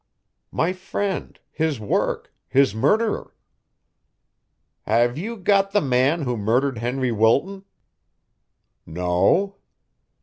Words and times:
"My 0.51 0.73
friend 0.73 1.39
his 1.51 1.79
work 1.79 2.33
his 2.47 2.73
murderer." 2.73 3.35
"Have 4.87 5.15
you 5.15 5.37
got 5.37 5.73
the 5.73 5.79
man 5.81 6.23
who 6.23 6.37
murdered 6.37 6.79
Henry 6.79 7.11
Wilton?" 7.11 7.65
"No." 8.83 9.57